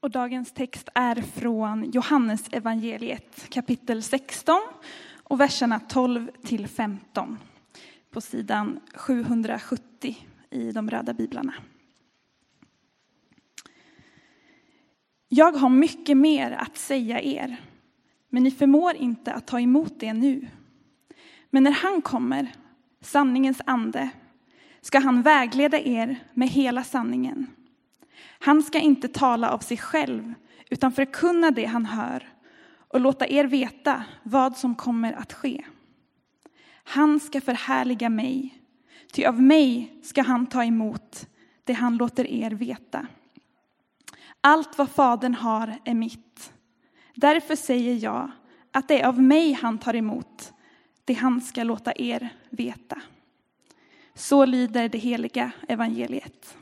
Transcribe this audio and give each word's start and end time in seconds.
Och 0.00 0.10
dagens 0.10 0.52
text 0.52 0.88
är 0.94 1.14
från 1.14 1.90
Johannes 1.90 2.48
evangeliet 2.52 3.48
kapitel 3.50 4.02
16 4.02 4.56
och 5.22 5.40
verserna 5.40 5.80
12 5.80 6.30
till 6.44 6.68
15 6.68 7.38
på 8.10 8.20
sidan 8.20 8.80
770 8.94 10.16
i 10.50 10.72
de 10.72 10.90
röda 10.90 11.14
biblarna. 11.14 11.54
Jag 15.28 15.52
har 15.52 15.68
mycket 15.68 16.16
mer 16.16 16.50
att 16.50 16.76
säga 16.76 17.20
er, 17.20 17.56
men 18.28 18.42
ni 18.42 18.50
förmår 18.50 18.96
inte 18.96 19.32
att 19.32 19.46
ta 19.46 19.60
emot 19.60 20.00
det 20.00 20.12
nu. 20.12 20.48
Men 21.50 21.62
när 21.62 21.70
han 21.70 22.02
kommer, 22.02 22.52
sanningens 23.00 23.60
ande, 23.66 24.10
ska 24.80 24.98
han 24.98 25.22
vägleda 25.22 25.80
er 25.80 26.16
med 26.34 26.48
hela 26.48 26.84
sanningen. 26.84 27.46
Han 28.18 28.62
ska 28.62 28.78
inte 28.78 29.08
tala 29.08 29.50
av 29.50 29.58
sig 29.58 29.76
själv, 29.76 30.34
utan 30.70 30.92
förkunna 30.92 31.50
det 31.50 31.64
han 31.64 31.86
hör 31.86 32.28
och 32.88 33.00
låta 33.00 33.28
er 33.28 33.44
veta 33.44 34.04
vad 34.22 34.56
som 34.56 34.74
kommer 34.74 35.12
att 35.12 35.32
ske. 35.32 35.64
Han 36.84 37.20
ska 37.20 37.40
förhärliga 37.40 38.08
mig, 38.08 38.62
ty 39.12 39.24
av 39.24 39.42
mig 39.42 39.92
ska 40.02 40.22
han 40.22 40.46
ta 40.46 40.64
emot 40.64 41.26
det 41.64 41.72
han 41.72 41.96
låter 41.96 42.26
er 42.26 42.50
veta. 42.50 43.06
Allt 44.40 44.78
vad 44.78 44.90
Fadern 44.90 45.34
har 45.34 45.78
är 45.84 45.94
mitt. 45.94 46.52
Därför 47.14 47.56
säger 47.56 48.04
jag 48.04 48.30
att 48.72 48.88
det 48.88 49.00
är 49.00 49.06
av 49.08 49.22
mig 49.22 49.52
han 49.52 49.78
tar 49.78 49.96
emot 49.96 50.52
det 51.04 51.14
han 51.14 51.40
ska 51.40 51.64
låta 51.64 51.92
er 51.96 52.28
veta. 52.50 53.02
Så 54.14 54.44
lyder 54.44 54.88
det 54.88 54.98
heliga 54.98 55.50
evangeliet. 55.68 56.56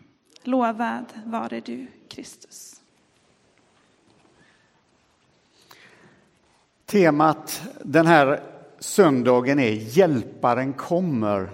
Lovad 0.46 1.04
vare 1.24 1.60
du, 1.60 1.86
Kristus. 2.08 2.80
Temat 6.86 7.62
den 7.82 8.06
här 8.06 8.40
söndagen 8.78 9.58
är 9.58 9.70
Hjälparen 9.70 10.72
kommer. 10.72 11.50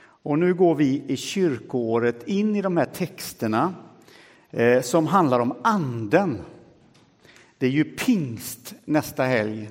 Och 0.00 0.38
nu 0.38 0.54
går 0.54 0.74
vi 0.74 1.02
i 1.06 1.16
kyrkoåret 1.16 2.28
in 2.28 2.56
i 2.56 2.62
de 2.62 2.76
här 2.76 2.84
texterna 2.84 3.74
eh, 4.50 4.82
som 4.82 5.06
handlar 5.06 5.40
om 5.40 5.54
Anden. 5.62 6.38
Det 7.58 7.66
är 7.66 7.70
ju 7.70 7.84
pingst 7.84 8.74
nästa 8.84 9.22
helg. 9.24 9.70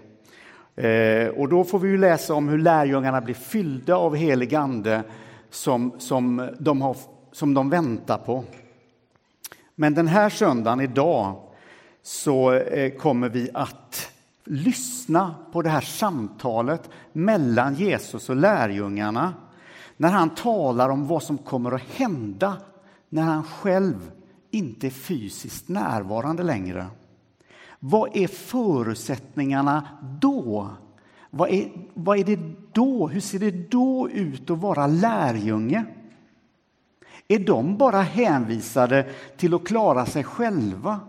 Eh, 0.76 1.28
och 1.28 1.50
då 1.50 1.64
får 1.64 1.80
vi 1.80 1.90
ju 1.90 1.98
läsa 1.98 2.34
om 2.34 2.48
hur 2.48 2.58
lärjungarna 2.58 3.22
blir 3.22 3.36
fyllda 3.36 3.96
av 3.96 4.16
helig 4.16 4.56
ande 4.56 5.04
som, 5.50 5.92
som, 6.00 6.50
de 6.60 6.82
har, 6.82 6.98
som 7.38 7.54
de 7.54 7.70
väntar 7.70 8.18
på. 8.18 8.44
Men 9.76 9.94
den 9.94 10.08
här 10.08 10.30
söndagen, 10.30 10.82
idag, 10.82 11.36
så 12.04 12.54
eh, 12.54 12.92
kommer 12.92 13.30
vi 13.30 13.50
att 13.54 14.12
lyssna 14.44 15.36
på 15.52 15.62
det 15.62 15.70
här 15.70 15.82
samtalet 15.82 16.90
mellan 17.14 17.74
Jesus 17.76 18.30
och 18.30 18.36
lärjungarna 18.36 19.34
när 19.98 20.12
han 20.12 20.30
talar 20.30 20.90
om 20.90 21.08
vad 21.08 21.24
som 21.24 21.38
kommer 21.38 21.72
att 21.72 21.82
hända 21.82 22.58
när 23.10 23.24
han 23.24 23.44
själv 23.44 24.12
inte 24.52 24.88
är 24.88 24.92
fysiskt 24.92 25.68
närvarande 25.68 26.44
längre. 26.44 26.88
Vad 27.80 28.18
är 28.18 28.28
förutsättningarna 28.28 29.88
då? 30.22 30.70
Vad 31.30 31.50
är, 31.50 31.72
vad 31.94 32.20
är 32.20 32.24
det 32.24 32.40
då? 32.72 33.08
Hur 33.08 33.20
ser 33.20 33.40
det 33.40 33.72
då 33.72 34.10
ut 34.10 34.50
att 34.50 34.60
vara 34.60 34.88
lärjunge? 34.88 35.86
Är 37.28 37.40
de 37.40 37.78
bara 37.78 38.02
hänvisade 38.02 39.06
till 39.38 39.54
att 39.54 39.68
klara 39.68 40.06
sig 40.06 40.24
själva? 40.24 41.00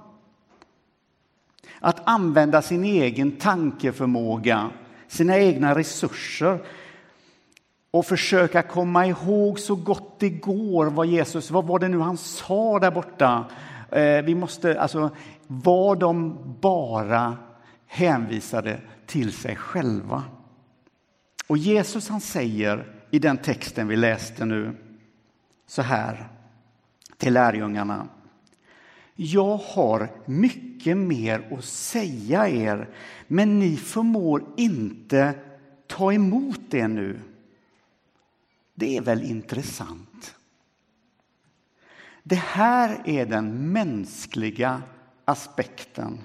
Att 1.81 2.01
använda 2.05 2.63
sin 2.63 2.85
egen 2.85 3.33
tankeförmåga, 3.33 4.71
sina 5.09 5.39
egna 5.39 5.75
resurser 5.75 6.59
och 7.91 8.07
försöka 8.07 8.63
komma 8.63 9.07
ihåg 9.07 9.59
så 9.59 9.75
gott 9.75 10.21
det 10.21 10.31
går 10.31 10.87
vad 10.87 11.07
Jesus, 11.07 11.51
vad 11.51 11.67
var 11.67 11.79
det 11.79 11.89
nu 11.89 11.99
han 11.99 12.17
sa 12.17 12.79
där 12.79 12.91
borta? 12.91 13.45
Eh, 13.91 14.23
vi 14.23 14.35
måste, 14.35 14.81
alltså, 14.81 15.11
var 15.47 15.97
de 15.97 16.39
bara 16.61 17.37
hänvisade 17.87 18.81
till 19.07 19.33
sig 19.33 19.57
själva? 19.57 20.25
Och 21.47 21.59
Jesus 21.59 22.09
han 22.09 22.21
säger 22.21 22.87
i 23.11 23.19
den 23.19 23.37
texten 23.37 23.89
vi 23.89 23.97
läste 23.97 24.45
nu 24.45 24.75
så 25.69 25.83
här 25.83 26.29
till 27.17 27.33
lärjungarna. 27.33 28.09
Jag 29.15 29.57
har 29.57 30.11
mycket 30.27 30.97
mer 30.97 31.49
att 31.59 31.65
säga 31.65 32.49
er, 32.49 32.89
men 33.27 33.59
ni 33.59 33.77
förmår 33.77 34.45
inte 34.57 35.35
ta 35.87 36.13
emot 36.13 36.61
det 36.71 36.89
nu. 36.89 37.21
Det 38.75 38.97
är 38.97 39.01
väl 39.01 39.23
intressant? 39.23 40.35
Det 42.23 42.39
här 42.39 43.03
är 43.05 43.27
den 43.27 43.73
mänskliga 43.73 44.83
aspekten. 45.25 46.19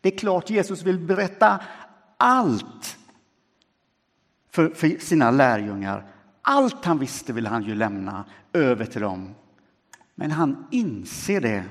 Det 0.00 0.14
är 0.14 0.18
klart 0.18 0.50
Jesus 0.50 0.82
vill 0.82 0.98
berätta 0.98 1.60
allt 2.16 2.98
för, 4.50 4.68
för, 4.68 4.88
sina 4.88 5.30
lärjungar. 5.30 6.06
Allt 6.42 6.84
han 6.84 6.98
visste 6.98 7.32
vill 7.32 7.46
han 7.46 7.62
ju 7.62 7.74
lämna 7.74 8.24
över 8.52 8.84
till 8.84 9.00
dem. 9.00 9.34
Men 10.14 10.30
han 10.30 10.66
inser 10.70 11.40
det, 11.40 11.64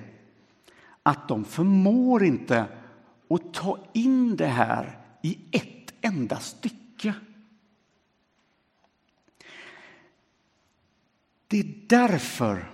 att 1.03 1.27
de 1.27 1.45
förmår 1.45 2.23
inte 2.23 2.65
att 3.29 3.53
ta 3.53 3.85
in 3.93 4.35
det 4.35 4.47
här 4.47 4.99
i 5.21 5.37
ett 5.51 5.93
enda 6.01 6.39
stycke. 6.39 7.13
Det 11.47 11.59
är 11.59 11.85
därför 11.87 12.71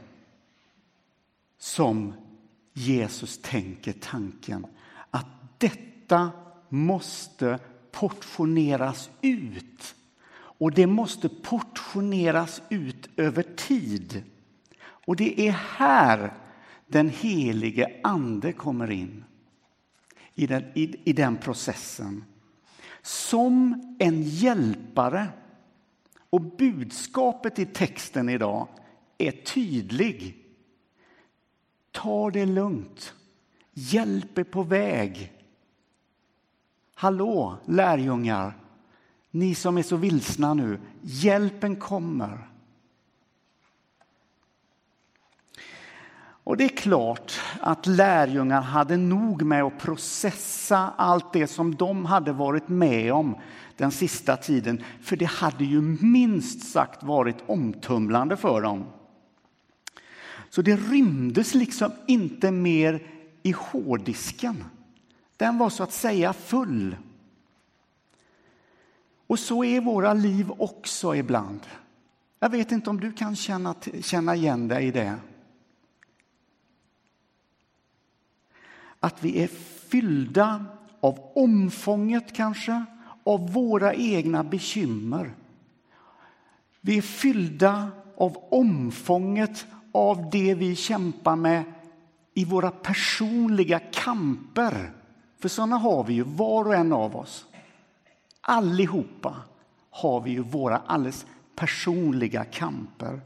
som 1.58 2.14
Jesus 2.74 3.42
tänker 3.42 3.94
tanken 3.94 4.68
att 5.12 5.26
detta 5.58 6.32
måste 6.70 7.60
portioneras 7.92 9.10
ut. 9.22 9.96
Och 10.58 10.72
det 10.72 10.88
måste 10.88 11.30
portioneras 11.30 12.62
ut 12.70 13.10
över 13.18 13.44
tid. 13.44 14.24
Och 14.80 15.16
det 15.16 15.48
är 15.48 15.52
här 15.52 16.34
den 16.88 17.10
helige 17.10 18.00
Ande 18.04 18.54
kommer 18.54 18.92
in 18.92 19.24
i 20.36 20.48
den, 20.48 20.64
i, 20.74 21.10
i 21.10 21.14
den 21.14 21.38
processen. 21.38 22.24
Som 23.02 23.82
en 24.00 24.24
hjälpare. 24.24 25.28
Och 26.30 26.42
budskapet 26.42 27.60
i 27.60 27.66
texten 27.66 28.30
idag 28.30 28.68
är 29.18 29.32
tydlig. 29.32 30.46
Ta 31.92 32.32
det 32.32 32.46
lugnt. 32.46 33.14
Hjälp 33.74 34.38
är 34.38 34.44
på 34.44 34.64
väg. 34.64 35.34
Hallå, 36.96 37.58
lärjungar, 37.66 38.54
ni 39.40 39.56
som 39.56 39.78
är 39.78 39.84
så 39.84 39.96
vilsna 39.96 40.54
nu. 40.54 40.80
Hjälpen 41.02 41.76
kommer. 41.76 42.48
Och 46.48 46.58
det 46.58 46.64
är 46.64 46.78
klart 46.78 47.40
att 47.60 47.86
lärjungar 47.86 48.62
hade 48.62 48.98
nog 48.98 49.42
med 49.42 49.64
att 49.64 49.80
processa 49.80 50.94
allt 50.98 51.34
det 51.34 51.48
som 51.48 51.76
de 51.76 52.06
hade 52.06 52.32
varit 52.32 52.68
med 52.68 53.14
om 53.14 53.36
den 53.78 53.92
sista 53.92 54.38
tiden. 54.38 54.84
För 55.02 55.16
det 55.16 55.26
hade 55.26 55.66
ju 55.66 55.82
minst 56.02 56.72
sagt 56.72 57.04
varit 57.04 57.38
omtumlande 57.48 58.38
för 58.38 58.62
dem. 58.62 58.86
Så 60.50 60.62
det 60.62 60.76
rymdes 60.76 61.54
liksom 61.54 61.92
inte 62.08 62.52
mer 62.52 63.08
i 63.44 63.52
hårddisken. 63.52 64.64
Den 65.38 65.58
var 65.58 65.70
så 65.70 65.84
att 65.84 65.94
säga 65.94 66.34
full. 66.34 66.96
Och 69.28 69.40
så 69.40 69.64
är 69.64 69.82
våra 69.82 70.14
liv 70.14 70.52
också 70.58 71.16
ibland. 71.16 71.60
Jag 72.40 72.50
vet 72.50 72.72
inte 72.72 72.90
om 72.90 73.00
du 73.00 73.12
kan 73.12 73.36
känna, 73.36 73.76
känna 74.02 74.36
igen 74.36 74.68
dig 74.68 74.88
i 74.88 74.92
det. 74.92 75.16
Att 79.00 79.24
vi 79.24 79.44
är 79.44 79.48
fyllda 79.90 80.66
av 81.00 81.20
omfånget 81.36 82.34
kanske, 82.34 82.86
av 83.24 83.54
våra 83.54 83.94
egna 83.94 84.44
bekymmer. 84.44 85.34
Vi 86.82 86.98
är 86.98 87.02
fyllda 87.02 87.92
av 88.18 88.38
omfånget 88.52 89.66
av 89.92 90.30
det 90.30 90.54
vi 90.54 90.76
kämpar 90.76 91.36
med 91.36 91.64
i 92.34 92.46
våra 92.46 92.72
personliga 92.72 93.80
kamper. 93.80 94.92
För 95.40 95.50
sådana 95.50 95.78
har 95.78 96.04
vi 96.04 96.14
ju, 96.14 96.24
var 96.24 96.66
och 96.66 96.76
en 96.76 96.94
av 96.94 97.16
oss. 97.16 97.47
Allihopa 98.50 99.36
har 99.90 100.22
vi 100.22 100.32
ju 100.32 100.42
våra 100.42 100.78
alldeles 100.78 101.26
personliga 101.56 102.44
kamper. 102.44 103.22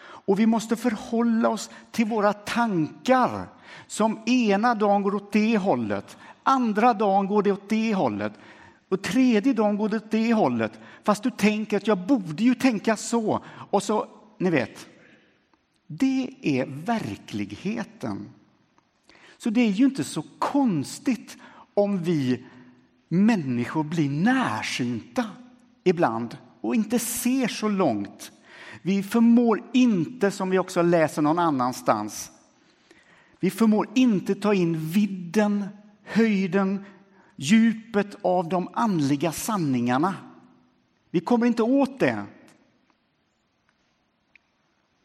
Och 0.00 0.38
vi 0.38 0.46
måste 0.46 0.76
förhålla 0.76 1.48
oss 1.48 1.70
till 1.90 2.06
våra 2.06 2.32
tankar 2.32 3.46
som 3.86 4.22
ena 4.26 4.74
dagen 4.74 5.02
går 5.02 5.14
åt 5.14 5.32
det 5.32 5.58
hållet, 5.58 6.16
andra 6.42 6.94
dagen 6.94 7.26
går 7.26 7.42
det 7.42 7.52
åt 7.52 7.68
det 7.68 7.94
hållet 7.94 8.32
och 8.92 9.02
tredje 9.02 9.52
dagen 9.52 9.76
går 9.76 9.88
det 9.88 9.96
åt 9.96 10.10
det 10.10 10.34
hållet. 10.34 10.72
Fast 11.04 11.22
du 11.22 11.30
tänker 11.30 11.76
att 11.76 11.86
jag 11.86 11.98
borde 11.98 12.42
ju 12.42 12.54
tänka 12.54 12.96
så. 12.96 13.40
Och 13.70 13.82
så, 13.82 14.06
ni 14.38 14.50
vet. 14.50 14.86
Det 15.86 16.34
är 16.42 16.66
verkligheten. 16.66 18.28
Så 19.38 19.50
det 19.50 19.60
är 19.60 19.70
ju 19.70 19.84
inte 19.84 20.04
så 20.04 20.24
konstigt 20.38 21.36
om 21.74 22.02
vi 22.02 22.44
människor 23.12 23.84
blir 23.84 24.10
närsynta 24.10 25.24
ibland 25.84 26.36
och 26.60 26.74
inte 26.74 26.98
ser 26.98 27.48
så 27.48 27.68
långt. 27.68 28.32
Vi 28.82 29.02
förmår 29.02 29.62
inte, 29.72 30.30
som 30.30 30.50
vi 30.50 30.58
också 30.58 30.82
läser 30.82 31.22
någon 31.22 31.38
annanstans, 31.38 32.30
vi 33.40 33.50
förmår 33.50 33.88
inte 33.94 34.34
ta 34.34 34.54
in 34.54 34.78
vidden, 34.78 35.66
höjden, 36.02 36.84
djupet 37.36 38.16
av 38.22 38.48
de 38.48 38.68
andliga 38.72 39.32
sanningarna. 39.32 40.14
Vi 41.10 41.20
kommer 41.20 41.46
inte 41.46 41.62
åt 41.62 42.00
det. 42.00 42.24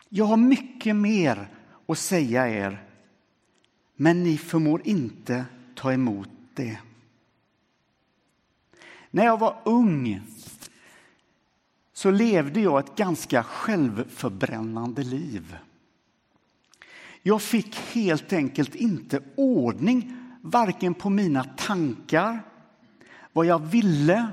Jag 0.09 0.25
har 0.25 0.37
mycket 0.37 0.95
mer 0.95 1.49
att 1.87 1.97
säga 1.97 2.49
er, 2.49 2.83
men 3.95 4.23
ni 4.23 4.37
förmår 4.37 4.81
inte 4.85 5.45
ta 5.75 5.93
emot 5.93 6.29
det. 6.53 6.77
När 9.17 9.25
jag 9.25 9.39
var 9.39 9.57
ung 9.63 10.21
så 11.93 12.11
levde 12.11 12.61
jag 12.61 12.79
ett 12.79 12.95
ganska 12.95 13.43
självförbrännande 13.43 15.03
liv. 15.03 15.57
Jag 17.21 17.41
fick 17.41 17.75
helt 17.75 18.33
enkelt 18.33 18.75
inte 18.75 19.21
ordning 19.35 20.17
varken 20.41 20.93
på 20.93 21.09
mina 21.09 21.43
tankar, 21.43 22.39
vad 23.33 23.45
jag 23.45 23.59
ville, 23.59 24.27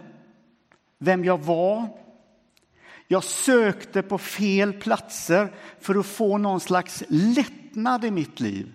vem 0.99 1.25
jag 1.25 1.39
var. 1.45 1.89
Jag 3.09 3.25
sökte 3.25 4.03
på 4.03 4.19
fel 4.19 4.73
platser 4.73 5.55
för 5.81 5.95
att 5.95 6.07
få 6.07 6.39
någon 6.39 6.61
slags 6.61 7.03
lättnad 7.09 8.05
i 8.05 8.11
mitt 8.11 8.41
liv, 8.41 8.73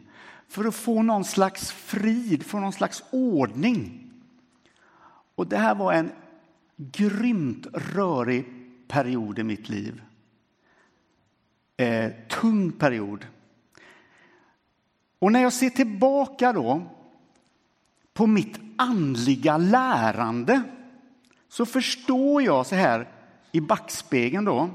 för 0.47 0.65
att 0.65 0.75
få 0.75 1.01
någon 1.01 1.25
slags 1.25 1.71
frid, 1.71 2.45
få 2.45 2.59
någon 2.59 2.73
slags 2.73 3.03
ordning. 3.11 4.08
Och 5.39 5.47
det 5.47 5.57
här 5.57 5.75
var 5.75 5.93
en 5.93 6.11
grymt 6.77 7.67
rörig 7.73 8.45
period 8.87 9.39
i 9.39 9.43
mitt 9.43 9.69
liv. 9.69 10.01
Eh, 11.77 12.11
tung 12.29 12.71
period. 12.71 13.25
Och 15.19 15.31
när 15.31 15.41
jag 15.41 15.53
ser 15.53 15.69
tillbaka 15.69 16.53
då 16.53 16.81
på 18.13 18.27
mitt 18.27 18.59
andliga 18.77 19.57
lärande 19.57 20.61
så 21.49 21.65
förstår 21.65 22.41
jag 22.41 22.65
så 22.65 22.75
här 22.75 23.07
i 23.51 23.61
backspegeln 23.61 24.45
då 24.45 24.69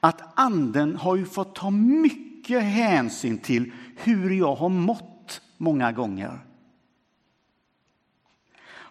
att 0.00 0.38
anden 0.38 0.96
har 0.96 1.16
ju 1.16 1.24
fått 1.24 1.54
ta 1.54 1.70
mycket 1.70 2.62
hänsyn 2.62 3.38
till 3.38 3.72
hur 3.96 4.30
jag 4.30 4.54
har 4.54 4.68
mått 4.68 5.40
många 5.56 5.92
gånger. 5.92 6.46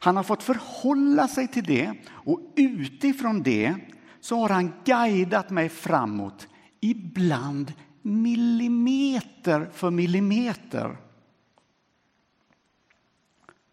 Han 0.06 0.16
har 0.16 0.24
fått 0.24 0.44
förhålla 0.44 1.28
sig 1.28 1.48
till 1.48 1.63
det 1.63 1.94
och 2.10 2.42
utifrån 2.56 3.44
det 3.44 3.75
så 4.19 4.40
har 4.40 4.50
han 4.50 4.74
guidat 4.86 5.50
mig 5.50 5.69
framåt, 5.69 6.48
ibland 6.80 7.74
millimeter 8.02 9.69
för 9.74 9.92
millimeter. 9.92 10.98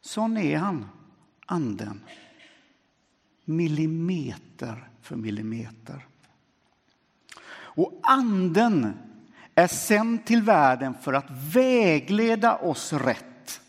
Sån 0.00 0.37
är 0.37 0.58
han, 0.58 0.88
anden. 1.46 2.00
Millimeter 3.44 4.88
för 5.00 5.17
millimeter. 5.17 6.06
Och 7.52 8.00
anden 8.02 8.93
är 9.55 9.67
sänd 9.67 10.25
till 10.25 10.43
världen 10.43 10.94
för 11.02 11.12
att 11.12 11.31
vägleda 11.55 12.56
oss 12.56 12.93
rätt. 12.93 13.61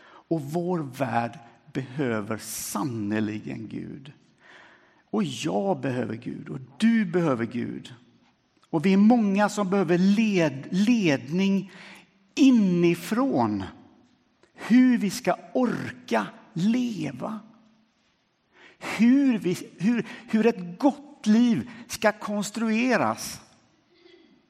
Och 0.00 0.42
vår 0.42 0.78
värld 0.78 1.38
behöver 1.72 2.38
sannerligen 2.38 3.68
Gud. 3.68 4.12
Och 5.10 5.24
jag 5.24 5.80
behöver 5.80 6.14
Gud 6.14 6.48
och 6.48 6.60
du 6.78 7.04
behöver 7.04 7.46
Gud. 7.46 7.94
Och 8.70 8.86
vi 8.86 8.92
är 8.92 8.96
många 8.96 9.48
som 9.48 9.70
behöver 9.70 9.98
led, 9.98 10.66
ledning 10.70 11.72
inifrån 12.34 13.64
hur 14.54 14.98
vi 14.98 15.10
ska 15.10 15.36
orka 15.54 16.26
leva. 16.52 17.40
Hur, 18.78 19.38
vi, 19.38 19.56
hur, 19.78 20.06
hur 20.30 20.46
ett 20.46 20.78
gott 20.78 21.26
liv 21.26 21.70
ska 21.88 22.12
konstrueras. 22.12 23.40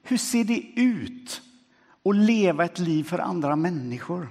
Hur 0.03 0.17
ser 0.17 0.44
det 0.44 0.62
ut 0.81 1.43
att 2.05 2.17
leva 2.17 2.65
ett 2.65 2.79
liv 2.79 3.05
för 3.05 3.19
andra 3.19 3.56
människor? 3.56 4.29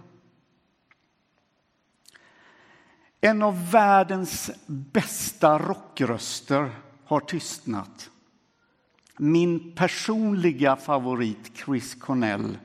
En 3.28 3.44
av 3.44 3.72
världens 3.72 4.52
bästa 4.66 5.60
rockröster 5.60 6.72
har 7.06 7.20
tystnat. 7.20 8.10
Min 9.18 9.72
personliga 9.76 10.76
favorit 10.76 11.52
Chris 11.66 11.96
Cornell 11.96 12.58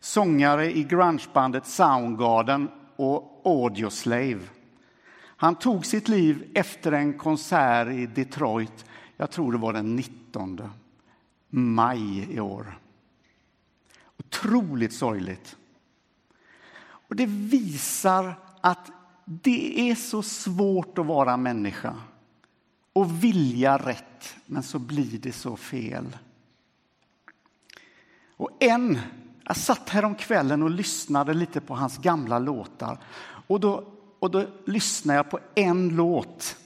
sångare 0.00 0.76
i 0.76 0.84
grungebandet 0.84 1.66
Soundgarden 1.66 2.68
och 2.96 3.42
Audioslave. 3.44 4.40
Han 5.18 5.54
tog 5.54 5.86
sitt 5.86 6.08
liv 6.08 6.50
efter 6.54 6.92
en 6.92 7.18
konsert 7.18 7.88
i 7.88 8.06
Detroit. 8.06 8.84
Jag 9.16 9.30
tror 9.30 9.52
det 9.52 9.58
var 9.58 9.72
den 9.72 9.96
19 9.96 10.62
maj 11.50 12.34
i 12.34 12.40
år. 12.40 12.78
Otroligt 14.18 14.94
sorgligt. 14.94 15.56
Och 16.84 17.16
det 17.16 17.26
visar 17.26 18.34
att 18.60 18.90
det 19.28 19.90
är 19.90 19.94
så 19.94 20.22
svårt 20.22 20.98
att 20.98 21.06
vara 21.06 21.36
människa 21.36 21.94
och 22.92 23.24
vilja 23.24 23.76
rätt, 23.76 24.36
men 24.46 24.62
så 24.62 24.78
blir 24.78 25.18
det 25.18 25.32
så 25.32 25.56
fel. 25.56 26.16
Och 28.36 28.50
en 28.60 28.98
jag 29.44 29.56
satt 29.56 29.88
här 29.88 30.04
om 30.04 30.14
kvällen 30.14 30.62
och 30.62 30.70
lyssnade 30.70 31.34
lite 31.34 31.60
på 31.60 31.74
hans 31.74 31.98
gamla 31.98 32.38
låtar. 32.38 32.98
Och 33.46 33.60
då, 33.60 33.84
och 34.18 34.30
då 34.30 34.44
lyssnade 34.64 35.16
jag 35.16 35.30
på 35.30 35.38
en 35.54 35.88
låt 35.88 36.56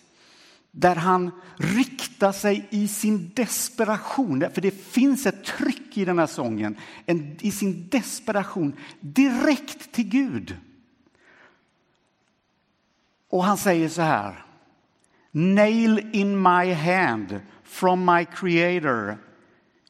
där 0.71 0.97
han 0.97 1.31
riktar 1.57 2.33
sig 2.33 2.69
i 2.71 2.89
sin 2.89 3.31
desperation, 3.35 4.45
för 4.55 4.61
det 4.61 4.71
finns 4.71 5.27
ett 5.27 5.45
tryck 5.45 5.97
i 5.97 6.05
den 6.05 6.19
här 6.19 6.27
sången, 6.27 6.77
en, 7.07 7.37
i 7.41 7.51
sin 7.51 7.89
desperation 7.89 8.77
direkt 9.01 9.93
till 9.93 10.09
Gud. 10.09 10.57
Och 13.31 13.45
han 13.45 13.57
säger 13.57 13.89
så 13.89 14.03
här. 14.03 14.45
Nail 15.31 16.11
in 16.13 16.43
my 16.43 16.73
hand 16.73 17.41
from 17.65 18.05
my 18.05 18.25
creator. 18.25 19.19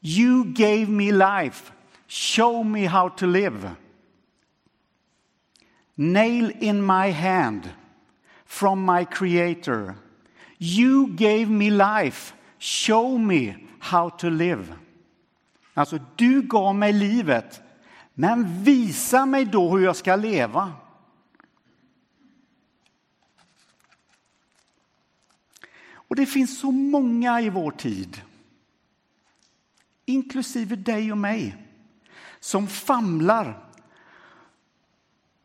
You 0.01 0.43
gave 0.43 0.87
me 0.87 1.11
life. 1.11 1.71
Show 2.07 2.63
me 2.63 2.87
how 2.87 3.09
to 3.09 3.25
live. 3.25 3.71
Nail 5.95 6.51
in 6.59 6.85
my 6.85 7.11
hand 7.11 7.69
from 8.45 8.85
my 8.85 9.05
creator. 9.05 9.95
You 10.57 11.07
gave 11.07 11.49
me 11.49 11.69
life. 11.69 12.33
Show 12.59 13.17
me 13.17 13.55
how 13.79 14.09
to 14.09 14.29
live. 14.29 14.73
Alltså, 15.73 15.99
du 16.15 16.41
gav 16.41 16.75
mig 16.75 16.93
livet, 16.93 17.61
men 18.13 18.63
visa 18.63 19.25
mig 19.25 19.45
då 19.45 19.69
hur 19.69 19.85
jag 19.85 19.95
ska 19.95 20.15
leva. 20.15 20.73
Och 26.11 26.15
det 26.15 26.25
finns 26.25 26.59
så 26.59 26.71
många 26.71 27.41
i 27.41 27.49
vår 27.49 27.71
tid, 27.71 28.21
inklusive 30.05 30.75
dig 30.75 31.11
och 31.11 31.17
mig, 31.17 31.55
som 32.39 32.67
famlar 32.67 33.65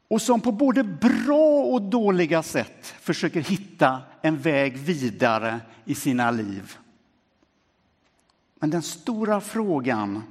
och 0.08 0.22
som 0.22 0.40
på 0.40 0.52
både 0.52 0.84
bra 0.84 1.64
och 1.64 1.82
dåliga 1.82 2.42
sätt 2.42 2.86
försöker 3.00 3.40
hitta 3.40 4.02
en 4.22 4.38
väg 4.38 4.76
vidare 4.76 5.60
i 5.84 5.94
sina 5.94 6.30
liv. 6.30 6.76
Men 8.54 8.70
den 8.70 8.82
stora 8.82 9.40
frågan 9.40 10.22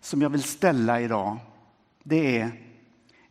som 0.00 0.22
jag 0.22 0.30
vill 0.30 0.42
ställa 0.42 1.00
idag, 1.00 1.38
det 2.02 2.38
är 2.38 2.50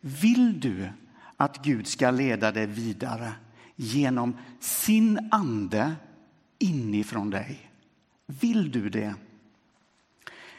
vill 0.00 0.60
du 0.60 0.88
att 1.36 1.64
Gud 1.64 1.86
ska 1.86 2.10
leda 2.10 2.52
dig 2.52 2.66
vidare 2.66 3.32
genom 3.76 4.36
sin 4.60 5.28
ande 5.30 5.94
inifrån 6.58 7.30
dig? 7.30 7.70
Vill 8.26 8.70
du 8.70 8.88
det? 8.88 9.14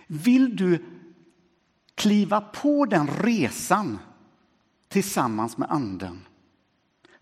Vill 0.08 0.56
du 0.56 0.86
kliva 1.96 2.42
på 2.42 2.86
den 2.86 3.08
resan 3.08 4.00
tillsammans 4.88 5.58
med 5.58 5.72
anden? 5.72 6.22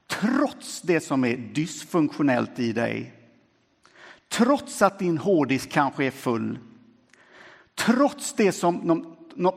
Trots 0.08 0.82
det 0.82 1.00
som 1.00 1.24
är 1.24 1.38
dysfunktionellt 1.38 2.60
i 2.60 2.74
dig. 2.74 3.14
Trots 4.28 4.82
att 4.82 5.00
din 5.00 5.18
hårddisk 5.18 5.70
kanske 5.70 6.06
är 6.06 6.12
full. 6.12 6.60
Trots 7.76 8.34
det 8.34 8.52
som 8.52 9.06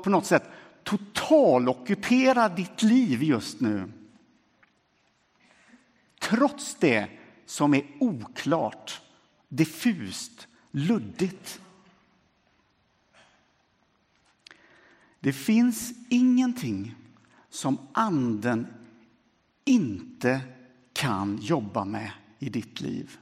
på 0.02 0.10
något 0.10 0.26
sätt 0.26 0.50
totalockuperar 0.84 2.56
ditt 2.56 2.82
liv 2.82 3.22
just 3.22 3.60
nu. 3.60 3.92
Trots 6.20 6.74
det 6.74 7.06
som 7.46 7.74
är 7.74 7.84
oklart, 8.00 9.00
diffust, 9.48 10.48
luddigt. 10.70 11.60
Det 15.20 15.32
finns 15.32 15.92
ingenting 16.10 16.94
som 17.48 17.78
anden 17.92 18.66
inte 19.64 20.40
kan 20.92 21.36
jobba 21.36 21.84
med 21.84 22.10
i 22.38 22.48
ditt 22.48 22.80
liv. 22.80 23.18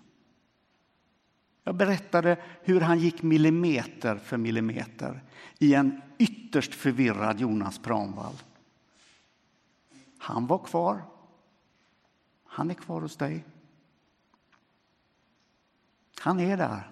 Jag 1.64 1.74
berättade 1.74 2.36
hur 2.62 2.80
han 2.80 2.98
gick 2.98 3.22
millimeter 3.22 4.16
för 4.16 4.36
millimeter 4.36 5.22
i 5.58 5.74
en 5.74 6.00
ytterst 6.18 6.74
förvirrad 6.74 7.40
Jonas 7.40 7.78
Pramvall. 7.78 8.34
Han 10.18 10.46
var 10.46 10.58
kvar. 10.58 11.02
Han 12.44 12.70
är 12.70 12.74
kvar 12.74 13.00
hos 13.00 13.16
dig. 13.16 13.44
Han 16.20 16.40
är 16.40 16.56
där. 16.56 16.90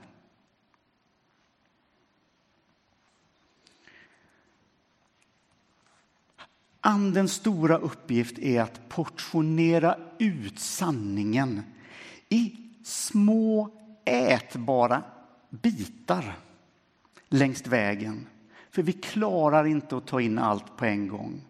Andens 6.80 7.32
stora 7.32 7.78
uppgift 7.78 8.38
är 8.38 8.60
att 8.60 8.88
portionera 8.88 9.98
ut 10.18 10.58
sanningen 10.58 11.62
i 12.28 12.56
små 12.84 13.70
ätbara 14.04 15.02
bitar 15.50 16.38
längs 17.28 17.66
vägen. 17.66 18.26
För 18.70 18.82
vi 18.82 18.92
klarar 18.92 19.66
inte 19.66 19.96
att 19.96 20.06
ta 20.06 20.20
in 20.20 20.38
allt 20.38 20.76
på 20.76 20.84
en 20.84 21.08
gång. 21.08 21.40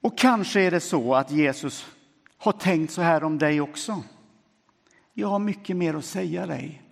Och 0.00 0.18
kanske 0.18 0.60
är 0.60 0.70
det 0.70 0.80
så 0.80 1.14
att 1.14 1.30
Jesus 1.30 1.86
har 2.36 2.52
tänkt 2.52 2.92
så 2.92 3.02
här 3.02 3.24
om 3.24 3.38
dig 3.38 3.60
också. 3.60 4.02
Jag 5.12 5.28
har 5.28 5.38
mycket 5.38 5.76
mer 5.76 5.94
att 5.94 6.04
säga 6.04 6.46
dig. 6.46 6.82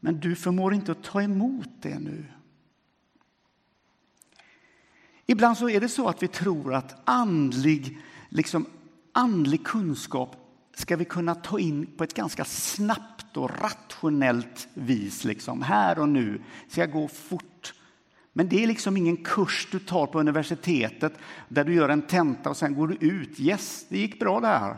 Men 0.00 0.20
du 0.20 0.36
förmår 0.36 0.74
inte 0.74 0.92
att 0.92 1.02
ta 1.02 1.22
emot 1.22 1.68
det 1.80 1.98
nu. 1.98 2.24
Ibland 5.26 5.58
så 5.58 5.68
är 5.68 5.80
det 5.80 5.88
så 5.88 6.08
att 6.08 6.22
vi 6.22 6.28
tror 6.28 6.74
att 6.74 6.96
andlig, 7.04 7.98
liksom, 8.28 8.66
andlig 9.12 9.64
kunskap 9.64 10.36
ska 10.74 10.96
vi 10.96 11.04
kunna 11.04 11.34
ta 11.34 11.58
in 11.58 11.86
på 11.86 12.04
ett 12.04 12.14
ganska 12.14 12.44
snabbt 12.44 13.36
och 13.36 13.50
rationellt 13.60 14.68
vis. 14.74 15.24
Liksom. 15.24 15.62
Här 15.62 15.98
och 15.98 16.08
nu 16.08 16.42
ska 16.68 16.86
gå 16.86 17.08
fort. 17.08 17.74
Men 18.32 18.48
det 18.48 18.62
är 18.62 18.66
liksom 18.66 18.96
ingen 18.96 19.16
kurs 19.16 19.68
du 19.72 19.78
tar 19.78 20.06
på 20.06 20.20
universitetet 20.20 21.12
där 21.48 21.64
du 21.64 21.74
gör 21.74 21.88
en 21.88 22.02
tenta 22.02 22.50
och 22.50 22.56
sen 22.56 22.74
går 22.74 22.88
du 22.88 22.94
ut. 22.94 23.40
Yes, 23.40 23.86
det 23.88 23.98
gick 23.98 24.18
bra 24.18 24.40
det 24.40 24.46
här. 24.46 24.76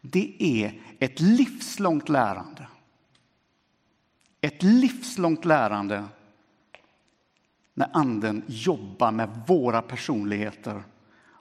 Det 0.00 0.36
är 0.38 0.80
ett 0.98 1.20
livslångt 1.20 2.08
lärande. 2.08 2.68
Ett 4.40 4.62
livslångt 4.62 5.44
lärande 5.44 6.04
när 7.74 7.90
Anden 7.92 8.42
jobbar 8.46 9.12
med 9.12 9.42
våra 9.46 9.82
personligheter 9.82 10.82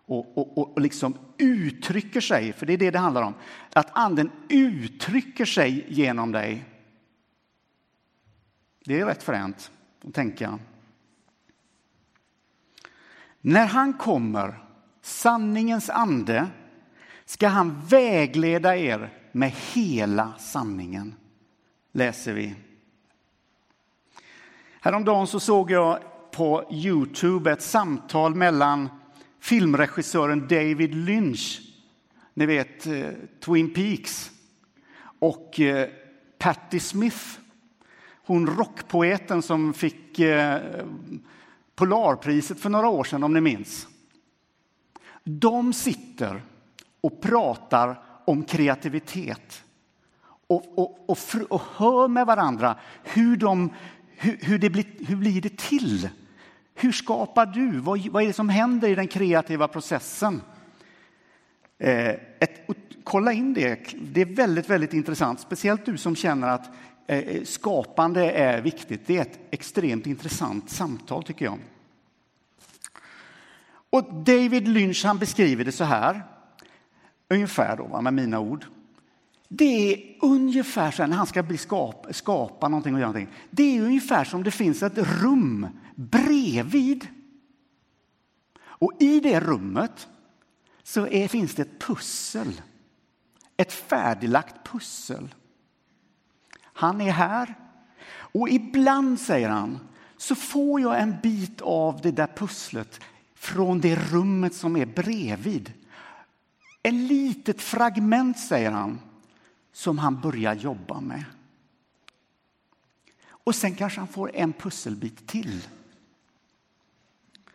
och, 0.07 0.37
och, 0.37 0.57
och 0.57 0.81
liksom 0.81 1.17
uttrycker 1.37 2.21
sig, 2.21 2.53
för 2.53 2.65
det 2.65 2.73
är 2.73 2.77
det 2.77 2.91
det 2.91 2.99
handlar 2.99 3.21
om. 3.21 3.33
Att 3.73 3.97
Anden 3.97 4.31
uttrycker 4.49 5.45
sig 5.45 5.85
genom 5.87 6.31
dig. 6.31 6.65
Det 8.85 8.99
är 8.99 9.05
rätt 9.05 9.23
fränt 9.23 9.71
att 10.03 10.13
tänka. 10.13 10.59
När 13.41 13.65
han 13.65 13.93
kommer, 13.93 14.59
sanningens 15.01 15.89
ande, 15.89 16.47
ska 17.27 17.47
han 17.47 17.81
vägleda 17.87 18.77
er 18.77 19.13
med 19.31 19.51
hela 19.73 20.33
sanningen, 20.39 21.15
läser 21.91 22.33
vi. 22.33 22.55
Häromdagen 24.81 25.27
så 25.27 25.39
såg 25.39 25.71
jag 25.71 25.99
på 26.31 26.67
Youtube 26.71 27.51
ett 27.51 27.61
samtal 27.61 28.35
mellan 28.35 28.89
filmregissören 29.39 30.47
David 30.47 30.95
Lynch, 30.95 31.61
ni 32.33 32.45
vet 32.45 32.87
eh, 32.87 33.09
Twin 33.45 33.73
Peaks, 33.73 34.31
och 35.19 35.59
eh, 35.59 35.89
Patti 36.37 36.79
Smith, 36.79 37.39
hon 38.25 38.47
rockpoeten 38.47 39.41
som 39.41 39.73
fick 39.73 40.19
eh, 40.19 40.61
Polarpriset 41.75 42.59
för 42.59 42.69
några 42.69 42.87
år 42.87 43.03
sedan, 43.03 43.23
om 43.23 43.33
ni 43.33 43.41
minns. 43.41 43.87
De 45.23 45.73
sitter 45.73 46.41
och 47.07 47.21
pratar 47.21 48.01
om 48.25 48.43
kreativitet 48.43 49.63
och, 50.47 50.77
och, 50.77 51.09
och, 51.09 51.17
och 51.49 51.61
hör 51.75 52.07
med 52.07 52.25
varandra 52.25 52.75
hur, 53.03 53.37
de, 53.37 53.73
hur, 54.17 54.37
hur, 54.41 54.59
det 54.59 54.69
blir, 54.69 54.85
hur 55.07 55.15
blir 55.15 55.41
det 55.41 55.57
till 55.57 56.09
hur 56.79 56.91
skapar 56.91 57.45
du? 57.45 57.79
Vad, 57.79 58.07
vad 58.07 58.23
är 58.23 58.27
det 58.27 58.33
som 58.33 58.49
händer 58.49 58.89
i 58.89 58.95
den 58.95 59.07
kreativa 59.07 59.67
processen? 59.67 60.41
Eh, 61.79 62.09
ett, 62.09 62.67
kolla 63.03 63.33
in 63.33 63.53
det. 63.53 63.93
Det 64.01 64.21
är 64.21 64.25
väldigt, 64.25 64.69
väldigt 64.69 64.93
intressant. 64.93 65.39
Speciellt 65.39 65.85
du 65.85 65.97
som 65.97 66.15
känner 66.15 66.47
att 66.47 66.69
eh, 67.07 67.43
skapande 67.43 68.31
är 68.31 68.61
viktigt. 68.61 69.01
Det 69.07 69.17
är 69.17 69.21
ett 69.21 69.39
extremt 69.51 70.07
intressant 70.07 70.69
samtal, 70.69 71.23
tycker 71.23 71.45
jag. 71.45 71.59
Och 73.89 74.13
David 74.13 74.67
Lynch 74.67 75.05
han 75.05 75.17
beskriver 75.17 75.65
det 75.65 75.71
så 75.71 75.83
här, 75.83 76.23
ungefär 77.29 77.77
då, 77.77 78.01
med 78.01 78.13
mina 78.13 78.39
ord. 78.39 78.65
Det 79.47 79.93
är 79.93 80.15
ungefär 80.21 80.91
så 80.91 81.03
här, 81.03 81.09
när 81.09 81.17
han 81.17 81.27
ska 81.27 81.43
bli 81.43 81.57
skapa 82.11 82.67
någonting 82.67 82.93
och 82.93 82.99
göra 82.99 83.11
någonting. 83.11 83.35
Det 83.49 83.77
är 83.77 83.81
ungefär 83.81 84.23
som 84.23 84.43
det 84.43 84.51
finns 84.51 84.83
ett 84.83 84.97
rum 84.97 85.67
bredvid. 85.95 87.07
Och 88.59 88.91
i 88.99 89.19
det 89.19 89.39
rummet 89.39 90.07
så 90.83 91.07
är, 91.07 91.27
finns 91.27 91.55
det 91.55 91.61
ett 91.61 91.79
pussel. 91.79 92.61
Ett 93.57 93.73
färdiglagt 93.73 94.71
pussel. 94.71 95.35
Han 96.61 97.01
är 97.01 97.11
här. 97.11 97.55
Och 98.09 98.49
ibland, 98.49 99.19
säger 99.19 99.49
han, 99.49 99.79
så 100.17 100.35
får 100.35 100.81
jag 100.81 101.01
en 101.01 101.15
bit 101.23 101.61
av 101.61 101.99
det 102.03 102.11
där 102.11 102.27
pusslet 102.27 103.01
från 103.35 103.81
det 103.81 103.95
rummet 103.95 104.53
som 104.53 104.75
är 104.75 104.85
bredvid. 104.85 105.73
En 106.87 107.07
litet 107.07 107.61
fragment, 107.61 108.39
säger 108.39 108.71
han, 108.71 108.99
som 109.71 109.97
han 109.97 110.21
börjar 110.21 110.53
jobba 110.53 111.01
med. 111.01 111.23
Och 113.29 113.55
sen 113.55 113.75
kanske 113.75 113.99
han 113.99 114.07
får 114.07 114.35
en 114.35 114.53
pusselbit 114.53 115.27
till. 115.27 115.67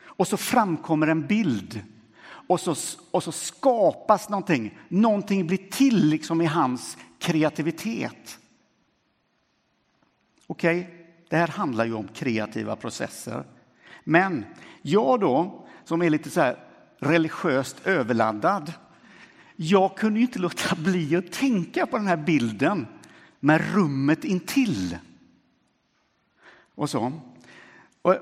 Och 0.00 0.28
så 0.28 0.36
framkommer 0.36 1.06
en 1.06 1.26
bild 1.26 1.82
och 2.24 2.60
så, 2.60 2.74
och 3.10 3.22
så 3.22 3.32
skapas 3.32 4.28
någonting. 4.28 4.78
Någonting 4.88 5.46
blir 5.46 5.70
till 5.70 6.06
liksom 6.06 6.40
i 6.40 6.46
hans 6.46 6.98
kreativitet. 7.18 8.38
Okej, 10.46 10.80
okay? 10.80 10.94
det 11.28 11.36
här 11.36 11.48
handlar 11.48 11.84
ju 11.84 11.94
om 11.94 12.08
kreativa 12.08 12.76
processer. 12.76 13.44
Men 14.04 14.44
jag 14.82 15.20
då, 15.20 15.66
som 15.84 16.02
är 16.02 16.10
lite 16.10 16.30
så 16.30 16.40
här 16.40 16.58
religiöst 16.98 17.86
överladdad, 17.86 18.72
jag 19.56 19.96
kunde 19.96 20.20
inte 20.20 20.38
låta 20.38 20.74
bli 20.82 21.16
att 21.16 21.32
tänka 21.32 21.86
på 21.86 21.96
den 21.96 22.06
här 22.06 22.16
bilden 22.16 22.86
med 23.40 23.74
rummet 23.74 24.24
intill. 24.24 24.98
Och 26.74 26.90
så. 26.90 27.12
Och, 28.02 28.16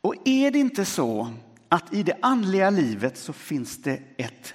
och 0.00 0.14
är 0.24 0.50
det 0.50 0.58
inte 0.58 0.84
så 0.84 1.32
att 1.68 1.94
i 1.94 2.02
det 2.02 2.18
andliga 2.22 2.70
livet 2.70 3.18
så 3.18 3.32
finns 3.32 3.82
det 3.82 4.02
ett 4.16 4.54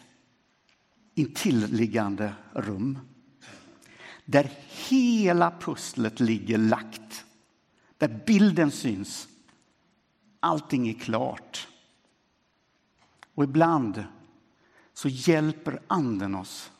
intilliggande 1.16 2.34
rum 2.54 3.00
där 4.26 4.52
hela 4.90 5.52
pusslet 5.60 6.20
ligger 6.20 6.58
lagt, 6.58 7.26
där 7.98 8.22
bilden 8.26 8.72
syns. 8.72 9.28
Allting 10.40 10.90
är 10.90 10.94
klart. 10.94 11.68
Och 13.36 13.44
ibland 13.44 14.04
så 15.02 15.08
hjälper 15.10 15.82
Anden 15.88 16.36
oss 16.36 16.72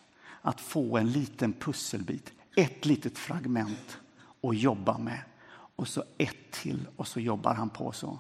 att 0.42 0.62
få 0.62 0.98
en 0.98 1.12
liten 1.12 1.54
pusselbit, 1.54 2.34
ett 2.56 2.86
litet 2.86 3.18
fragment 3.18 3.98
att 4.44 4.58
jobba 4.58 4.98
med. 4.98 5.22
och 5.76 5.88
så 5.88 6.04
ett 6.18 6.52
till 6.52 6.88
och 6.96 7.08
så 7.08 7.20
jobbar 7.20 7.54
han 7.54 7.70
på 7.70 7.92
så. 7.92 8.20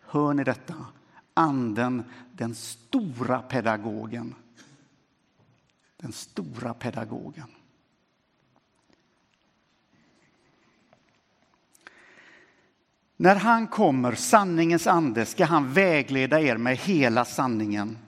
Hör 0.00 0.34
ni 0.34 0.44
detta? 0.44 0.86
Anden, 1.34 2.04
den 2.32 2.54
stora 2.54 3.42
pedagogen. 3.42 4.34
Den 5.96 6.12
stora 6.12 6.74
pedagogen. 6.74 7.50
När 13.16 13.36
han 13.36 13.66
kommer, 13.66 14.14
sanningens 14.14 14.86
ande, 14.86 15.26
ska 15.26 15.44
han 15.44 15.72
vägleda 15.72 16.40
er 16.40 16.56
med 16.56 16.76
hela 16.76 17.24
sanningen. 17.24 17.98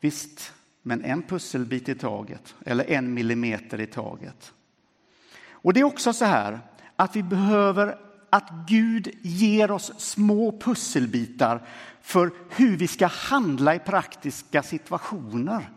Visst, 0.00 0.52
men 0.82 1.04
en 1.04 1.22
pusselbit 1.22 1.88
i 1.88 1.94
taget, 1.94 2.54
eller 2.66 2.90
en 2.90 3.14
millimeter 3.14 3.80
i 3.80 3.86
taget. 3.86 4.52
Och 5.50 5.72
det 5.72 5.80
är 5.80 5.84
också 5.84 6.12
så 6.12 6.24
här 6.24 6.60
att 6.96 7.16
vi 7.16 7.22
behöver 7.22 7.98
att 8.30 8.50
Gud 8.68 9.10
ger 9.22 9.70
oss 9.70 9.92
små 9.98 10.58
pusselbitar 10.58 11.66
för 12.02 12.30
hur 12.50 12.76
vi 12.76 12.88
ska 12.88 13.06
handla 13.06 13.74
i 13.74 13.78
praktiska 13.78 14.62
situationer. 14.62 15.70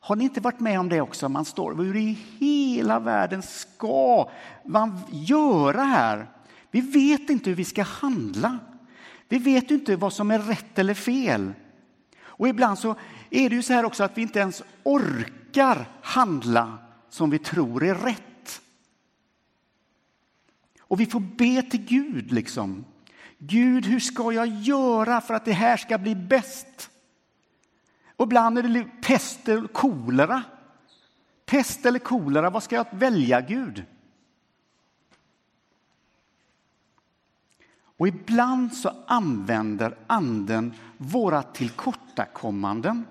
Har 0.00 0.16
ni 0.16 0.24
inte 0.24 0.40
varit 0.40 0.60
med 0.60 0.80
om 0.80 0.88
det 0.88 1.00
också? 1.00 1.28
Man 1.28 1.44
står, 1.44 1.74
hur 1.74 1.96
i 1.96 2.18
hela 2.38 3.00
världen 3.00 3.42
ska 3.42 4.30
man 4.64 5.00
göra 5.10 5.82
här? 5.82 6.26
Vi 6.70 6.80
vet 6.80 7.30
inte 7.30 7.50
hur 7.50 7.56
vi 7.56 7.64
ska 7.64 7.82
handla. 7.82 8.58
Vi 9.28 9.38
vet 9.38 9.70
inte 9.70 9.96
vad 9.96 10.12
som 10.12 10.30
är 10.30 10.38
rätt 10.38 10.78
eller 10.78 10.94
fel. 10.94 11.52
Och 12.22 12.48
ibland 12.48 12.78
så 12.78 12.94
är 13.32 13.50
det 13.50 13.56
ju 13.56 13.62
så 13.62 13.72
här 13.72 13.84
också 13.84 14.04
att 14.04 14.18
vi 14.18 14.22
inte 14.22 14.38
ens 14.38 14.62
orkar 14.82 15.88
handla 16.02 16.78
som 17.08 17.30
vi 17.30 17.38
tror 17.38 17.84
är 17.84 17.94
rätt. 17.94 18.60
Och 20.80 21.00
vi 21.00 21.06
får 21.06 21.20
be 21.20 21.62
till 21.62 21.84
Gud 21.84 22.32
liksom. 22.32 22.84
Gud, 23.38 23.86
hur 23.86 24.00
ska 24.00 24.32
jag 24.32 24.46
göra 24.46 25.20
för 25.20 25.34
att 25.34 25.44
det 25.44 25.52
här 25.52 25.76
ska 25.76 25.98
bli 25.98 26.14
bäst? 26.14 26.90
Och 28.16 28.26
ibland 28.26 28.58
är 28.58 28.62
det 28.62 28.84
pest 29.02 29.48
eller 29.48 29.68
kolera. 29.68 30.42
Pest 31.46 31.86
eller 31.86 31.98
kolera, 31.98 32.50
vad 32.50 32.62
ska 32.62 32.76
jag 32.76 32.86
välja 32.92 33.40
Gud? 33.40 33.84
Och 37.96 38.08
ibland 38.08 38.74
så 38.74 38.92
använder 39.06 39.98
anden 40.06 40.74
våra 40.96 41.42
tillkortakommanden 41.42 43.06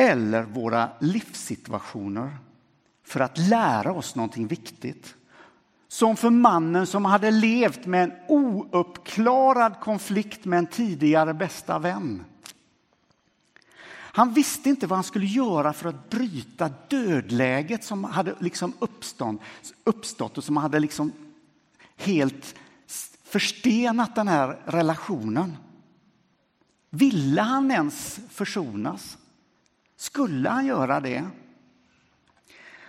eller 0.00 0.42
våra 0.42 0.90
livssituationer 0.98 2.36
för 3.04 3.20
att 3.20 3.38
lära 3.38 3.92
oss 3.92 4.14
någonting 4.14 4.46
viktigt. 4.46 5.14
Som 5.88 6.16
för 6.16 6.30
mannen 6.30 6.86
som 6.86 7.04
hade 7.04 7.30
levt 7.30 7.86
med 7.86 8.04
en 8.04 8.12
ouppklarad 8.28 9.80
konflikt 9.80 10.44
med 10.44 10.58
en 10.58 10.66
tidigare 10.66 11.34
bästa 11.34 11.78
vän. 11.78 12.24
Han 14.18 14.32
visste 14.32 14.68
inte 14.68 14.86
vad 14.86 14.96
han 14.96 15.04
skulle 15.04 15.26
göra 15.26 15.72
för 15.72 15.88
att 15.88 16.10
bryta 16.10 16.70
dödläget 16.88 17.84
som 17.84 18.04
hade 18.04 18.34
liksom 18.38 18.72
uppstått, 18.78 19.40
uppstått 19.84 20.38
och 20.38 20.44
som 20.44 20.56
hade 20.56 20.80
liksom 20.80 21.12
helt 21.96 22.54
förstenat 23.24 24.14
den 24.14 24.28
här 24.28 24.58
relationen. 24.64 25.56
Ville 26.90 27.42
han 27.42 27.70
ens 27.70 28.20
försonas? 28.30 29.18
Skulle 29.98 30.48
han 30.48 30.66
göra 30.66 31.00
det? 31.00 31.24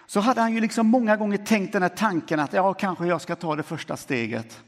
Så 0.05 0.19
hade 0.19 0.41
han 0.41 0.53
ju 0.53 0.61
liksom 0.61 0.87
många 0.87 1.17
gånger 1.17 1.37
tänkt 1.37 1.73
den 1.73 1.81
här 1.81 1.89
tanken 1.89 2.39
att 2.39 2.53
ja, 2.53 2.73
kanske 2.73 3.07
jag 3.07 3.21
ska 3.21 3.35
ta 3.35 3.55
det 3.55 3.63
första 3.63 3.97
steget. 3.97 4.63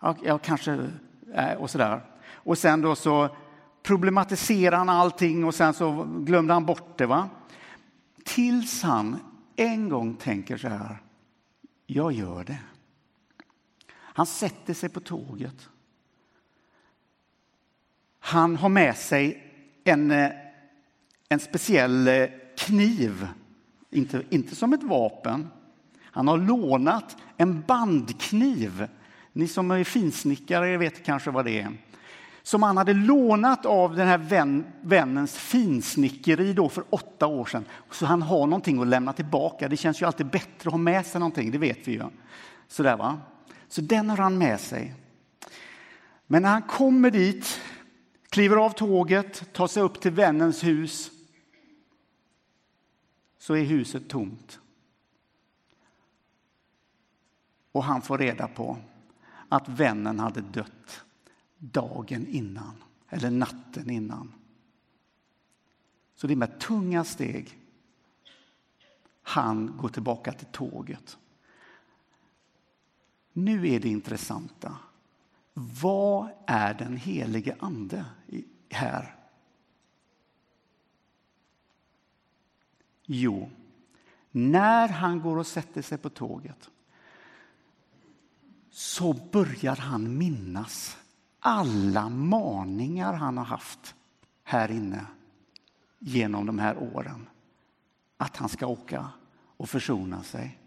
Ja, 0.00 0.16
jag 0.22 0.42
kanske, 0.42 0.90
eh, 1.34 1.52
och 1.52 1.70
sådär. 1.70 2.00
Och 2.32 2.58
sen 2.58 2.80
då 2.80 2.94
så 2.94 3.36
problematiserade 3.82 4.76
han 4.76 4.88
allting 4.88 5.44
och 5.44 5.54
sen 5.54 5.74
så 5.74 6.08
glömde 6.18 6.52
han 6.52 6.66
bort 6.66 6.98
det. 6.98 7.06
Va? 7.06 7.28
Tills 8.24 8.82
han 8.82 9.20
en 9.56 9.88
gång 9.88 10.14
tänker 10.14 10.56
så 10.56 10.68
här, 10.68 10.98
jag 11.86 12.12
gör 12.12 12.44
det. 12.44 12.58
Han 13.92 14.26
sätter 14.26 14.74
sig 14.74 14.88
på 14.88 15.00
tåget. 15.00 15.68
Han 18.18 18.56
har 18.56 18.68
med 18.68 18.96
sig 18.96 19.52
en, 19.84 20.10
eh, 20.10 20.30
en 21.28 21.38
speciell 21.38 22.08
eh, 22.08 22.26
kniv, 22.56 23.28
inte, 23.90 24.22
inte 24.30 24.56
som 24.56 24.72
ett 24.72 24.82
vapen. 24.82 25.48
Han 26.02 26.28
har 26.28 26.38
lånat 26.38 27.16
en 27.36 27.60
bandkniv. 27.60 28.86
Ni 29.32 29.48
som 29.48 29.70
är 29.70 29.84
finsnickare 29.84 30.76
vet 30.76 31.04
kanske 31.04 31.30
vad 31.30 31.44
det 31.44 31.60
är. 31.60 31.72
Som 32.42 32.62
han 32.62 32.76
hade 32.76 32.92
lånat 32.94 33.66
av 33.66 33.96
den 33.96 34.08
här 34.08 34.18
vän, 34.18 34.64
vännens 34.80 35.36
finsnickeri 35.36 36.52
då 36.52 36.68
för 36.68 36.84
åtta 36.90 37.26
år 37.26 37.44
sedan. 37.44 37.64
Så 37.90 38.06
han 38.06 38.22
har 38.22 38.46
någonting 38.46 38.82
att 38.82 38.86
lämna 38.86 39.12
tillbaka. 39.12 39.68
Det 39.68 39.76
känns 39.76 40.02
ju 40.02 40.06
alltid 40.06 40.26
bättre 40.26 40.68
att 40.68 40.72
ha 40.72 40.78
med 40.78 41.06
sig 41.06 41.18
någonting, 41.18 41.50
det 41.50 41.58
vet 41.58 41.88
vi 41.88 41.92
ju. 41.92 42.02
Sådär 42.68 42.96
va. 42.96 43.18
Så 43.68 43.80
den 43.80 44.10
har 44.10 44.16
han 44.16 44.38
med 44.38 44.60
sig. 44.60 44.94
Men 46.26 46.42
när 46.42 46.50
han 46.50 46.62
kommer 46.62 47.10
dit, 47.10 47.60
kliver 48.28 48.56
av 48.56 48.70
tåget, 48.70 49.52
tar 49.52 49.66
sig 49.66 49.82
upp 49.82 50.00
till 50.00 50.12
vännens 50.12 50.64
hus 50.64 51.10
så 53.38 53.54
är 53.54 53.64
huset 53.64 54.08
tomt. 54.08 54.60
Och 57.72 57.84
han 57.84 58.02
får 58.02 58.18
reda 58.18 58.48
på 58.48 58.76
att 59.48 59.68
vännen 59.68 60.18
hade 60.18 60.40
dött 60.40 61.04
dagen 61.58 62.26
innan, 62.26 62.82
eller 63.08 63.30
natten 63.30 63.90
innan. 63.90 64.34
Så 66.14 66.26
det 66.26 66.34
är 66.34 66.36
med 66.36 66.60
tunga 66.60 67.04
steg 67.04 67.58
han 69.22 69.76
går 69.76 69.88
tillbaka 69.88 70.32
till 70.32 70.46
tåget. 70.46 71.18
Nu 73.32 73.68
är 73.68 73.80
det 73.80 73.88
intressanta. 73.88 74.76
Vad 75.54 76.28
är 76.46 76.74
den 76.74 76.96
helige 76.96 77.56
ande 77.60 78.04
här? 78.70 79.17
Jo, 83.10 83.50
när 84.30 84.88
han 84.88 85.20
går 85.20 85.36
och 85.36 85.46
sätter 85.46 85.82
sig 85.82 85.98
på 85.98 86.08
tåget 86.08 86.70
så 88.70 89.12
börjar 89.12 89.76
han 89.76 90.18
minnas 90.18 90.98
alla 91.40 92.08
maningar 92.08 93.12
han 93.12 93.38
har 93.38 93.44
haft 93.44 93.94
här 94.44 94.70
inne 94.70 95.06
genom 95.98 96.46
de 96.46 96.58
här 96.58 96.78
åren. 96.78 97.28
Att 98.16 98.36
han 98.36 98.48
ska 98.48 98.66
åka 98.66 99.10
och 99.56 99.68
försona 99.68 100.22
sig. 100.22 100.58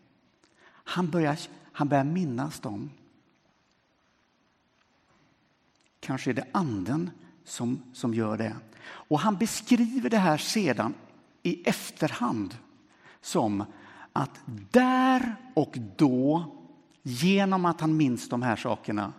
Han 0.65 1.09
börjar 1.09 1.37
han 1.71 1.87
börjar 1.87 2.03
minnas 2.03 2.59
dem. 2.59 2.89
Kanske 5.99 6.29
är 6.29 6.33
det 6.33 6.47
anden 6.51 7.11
som, 7.43 7.83
som 7.93 8.13
gör 8.13 8.37
det. 8.37 8.55
Och 8.83 9.19
han 9.19 9.37
beskriver 9.37 10.09
det 10.09 10.17
här 10.17 10.37
sedan 10.37 10.93
i 11.43 11.69
efterhand 11.69 12.57
som 13.21 13.65
att 14.13 14.41
där 14.71 15.35
och 15.53 15.77
då, 15.97 16.55
genom 17.01 17.65
att 17.65 17.81
han 17.81 17.97
minns 17.97 18.29
de 18.29 18.41
här 18.41 18.55
sakerna, 18.55 19.13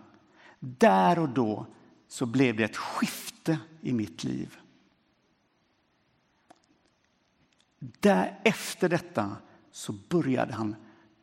där 0.59 1.19
och 1.19 1.29
då 1.29 1.65
så 2.07 2.25
blev 2.25 2.55
det 2.55 2.63
ett 2.63 2.77
skifte 2.77 3.59
i 3.81 3.93
mitt 3.93 4.23
liv. 4.23 4.57
Där, 7.79 8.39
efter 8.43 8.89
detta 8.89 9.37
så 9.71 9.93
började 10.09 10.53
han 10.53 10.75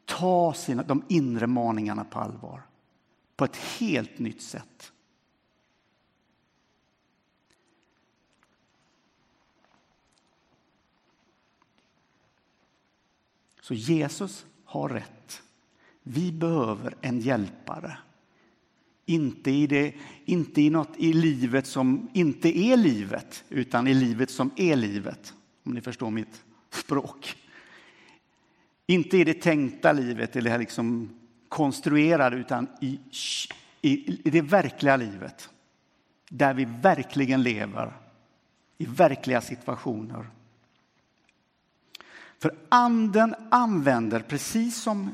ta 0.05 0.53
sina, 0.55 0.83
de 0.83 1.05
inre 1.09 1.47
maningarna 1.47 2.05
på 2.05 2.19
allvar 2.19 2.63
på 3.37 3.45
ett 3.45 3.57
helt 3.57 4.19
nytt 4.19 4.43
sätt. 4.43 4.93
Så 13.71 13.75
Jesus 13.75 14.47
har 14.65 14.89
rätt. 14.89 15.43
Vi 16.03 16.33
behöver 16.33 16.95
en 17.01 17.21
hjälpare. 17.21 17.99
Inte 19.07 19.51
i, 19.51 19.67
det, 19.67 19.95
inte 20.25 20.63
i 20.63 20.71
något 20.71 20.97
i 20.97 21.13
livet 21.13 21.67
som 21.67 22.09
inte 22.13 22.59
är 22.59 22.77
livet, 22.77 23.45
utan 23.49 23.87
i 23.87 23.95
livet 23.95 24.31
som 24.31 24.51
är 24.57 24.77
livet. 24.77 25.35
Om 25.63 25.73
ni 25.73 25.81
förstår 25.81 26.11
mitt 26.11 26.45
språk. 26.71 27.37
Inte 28.87 29.19
i 29.19 29.25
det 29.25 29.35
tänkta 29.43 29.93
livet 29.93 30.37
eller 30.37 30.59
liksom 30.59 31.11
konstruerade, 31.49 32.37
utan 32.37 32.67
i, 32.81 32.99
i, 33.83 34.21
i 34.29 34.31
det 34.31 34.43
verkliga 34.43 34.97
livet. 34.97 35.51
Där 36.29 36.55
vi 36.55 36.65
verkligen 36.65 37.43
lever, 37.43 37.93
i 38.79 38.87
verkliga 38.87 39.41
situationer. 39.41 40.27
För 42.41 42.55
anden 42.69 43.35
använder, 43.51 44.21
precis 44.21 44.83
som 44.83 45.11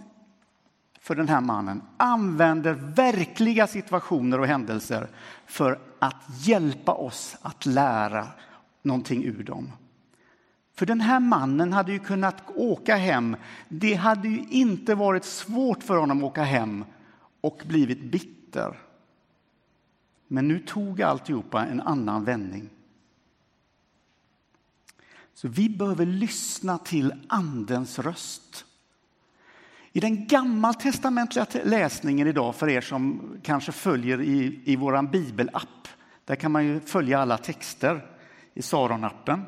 för 1.00 1.14
den 1.14 1.28
här 1.28 1.40
mannen 1.40 1.82
använder 1.96 2.72
verkliga 2.72 3.66
situationer 3.66 4.40
och 4.40 4.46
händelser 4.46 5.08
för 5.46 5.78
att 5.98 6.46
hjälpa 6.46 6.92
oss 6.92 7.36
att 7.42 7.66
lära 7.66 8.26
någonting 8.82 9.24
ur 9.24 9.44
dem. 9.44 9.72
För 10.74 10.86
den 10.86 11.00
här 11.00 11.20
mannen 11.20 11.72
hade 11.72 11.92
ju 11.92 11.98
kunnat 11.98 12.42
åka 12.54 12.96
hem. 12.96 13.36
Det 13.68 13.94
hade 13.94 14.28
ju 14.28 14.44
inte 14.50 14.94
varit 14.94 15.24
svårt 15.24 15.82
för 15.82 15.96
honom 15.96 16.18
att 16.18 16.24
åka 16.24 16.42
hem 16.42 16.84
och 17.40 17.62
blivit 17.66 18.02
bitter. 18.02 18.78
Men 20.28 20.48
nu 20.48 20.58
tog 20.58 21.02
alltihopa 21.02 21.66
en 21.66 21.80
annan 21.80 22.24
vändning. 22.24 22.70
Så 25.36 25.48
vi 25.48 25.68
behöver 25.68 26.06
lyssna 26.06 26.78
till 26.78 27.14
Andens 27.28 27.98
röst. 27.98 28.64
I 29.92 30.00
den 30.00 30.26
gammaltestamentliga 30.26 31.46
läsningen 31.64 32.28
idag, 32.28 32.56
för 32.56 32.68
er 32.68 32.80
som 32.80 33.32
kanske 33.42 33.72
följer 33.72 34.20
i, 34.20 34.60
i 34.64 34.76
vår 34.76 35.02
bibelapp, 35.02 35.88
där 36.24 36.36
kan 36.36 36.52
man 36.52 36.64
ju 36.64 36.80
följa 36.80 37.18
alla 37.18 37.38
texter 37.38 38.06
i 38.54 38.62
Saronappen. 38.62 39.44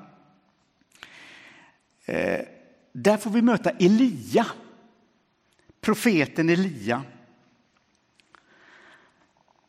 Eh, 2.05 2.41
där 2.93 3.17
får 3.17 3.31
vi 3.31 3.43
möta 3.43 3.71
Elia, 3.71 4.47
profeten 5.81 6.49
Elia. 6.49 7.03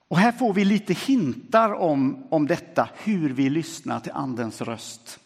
Och 0.07 0.17
här 0.17 0.31
får 0.31 0.53
vi 0.53 0.65
lite 0.65 0.93
hintar 0.93 1.73
om, 1.73 2.27
om 2.29 2.47
detta, 2.47 2.89
hur 2.95 3.29
vi 3.29 3.49
lyssnar 3.49 3.99
till 3.99 4.11
Andens 4.11 4.61
röst. 4.61 5.19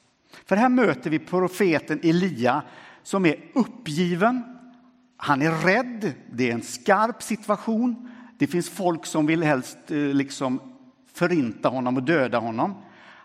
För 0.46 0.56
här 0.56 0.70
möter 0.70 1.10
vi 1.10 1.20
profeten 1.20 2.00
Elia 2.04 2.64
som 3.04 3.26
är 3.26 3.36
uppgiven. 3.54 4.44
Han 5.18 5.42
är 5.42 5.52
rädd, 5.52 6.14
det 6.32 6.50
är 6.50 6.54
en 6.54 6.62
skarp 6.62 7.24
situation. 7.24 8.12
Det 8.38 8.48
finns 8.48 8.70
folk 8.70 9.06
som 9.06 9.26
vill 9.26 9.44
helst 9.44 9.78
eh, 9.92 9.98
liksom 9.98 10.60
förinta 11.14 11.70
honom 11.70 11.98
och 11.98 12.04
döda 12.04 12.40
honom. 12.40 12.76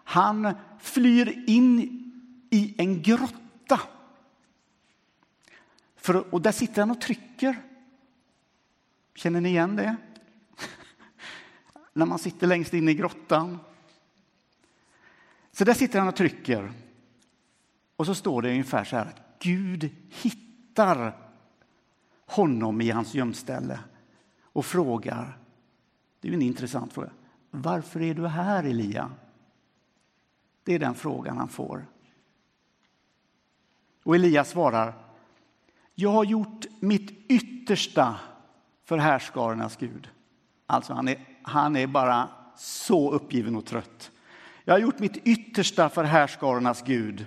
Han 0.04 0.54
flyr 0.80 1.44
in 1.46 1.80
i 2.50 2.74
en 2.78 3.02
grotta. 3.02 3.80
För, 5.96 6.34
och 6.34 6.42
där 6.42 6.52
sitter 6.52 6.82
han 6.82 6.90
och 6.90 7.00
trycker. 7.00 7.62
Känner 9.14 9.40
ni 9.40 9.48
igen 9.48 9.76
det? 9.76 9.96
När 11.92 12.06
man 12.06 12.18
sitter 12.18 12.46
längst 12.46 12.74
in 12.74 12.88
i 12.88 12.94
grottan. 12.94 13.58
Så 15.52 15.64
där 15.64 15.74
sitter 15.74 15.98
han 15.98 16.08
och 16.08 16.16
trycker. 16.16 16.72
Och 17.98 18.06
så 18.06 18.14
står 18.14 18.42
det 18.42 18.50
ungefär 18.50 18.84
så 18.84 18.96
här 18.96 19.06
att 19.06 19.22
Gud 19.38 19.90
hittar 20.08 21.16
honom 22.26 22.80
i 22.80 22.90
hans 22.90 23.14
gömställe 23.14 23.80
och 24.42 24.64
frågar, 24.64 25.38
det 26.20 26.28
är 26.28 26.32
en 26.32 26.42
intressant 26.42 26.92
fråga, 26.92 27.10
varför 27.50 28.02
är 28.02 28.14
du 28.14 28.26
här 28.26 28.64
Elia? 28.64 29.10
Det 30.62 30.74
är 30.74 30.78
den 30.78 30.94
frågan 30.94 31.38
han 31.38 31.48
får. 31.48 31.86
Och 34.02 34.14
Elia 34.14 34.44
svarar, 34.44 34.94
jag 35.94 36.10
har 36.10 36.24
gjort 36.24 36.66
mitt 36.80 37.30
yttersta 37.30 38.16
för 38.84 38.98
härskarornas 38.98 39.76
Gud. 39.76 40.08
Alltså 40.66 40.92
han 40.92 41.08
är, 41.08 41.26
han 41.42 41.76
är 41.76 41.86
bara 41.86 42.28
så 42.56 43.12
uppgiven 43.12 43.56
och 43.56 43.66
trött. 43.66 44.10
Jag 44.64 44.74
har 44.74 44.78
gjort 44.78 44.98
mitt 44.98 45.16
yttersta 45.16 45.88
för 45.88 46.04
härskarnas 46.04 46.82
Gud. 46.82 47.26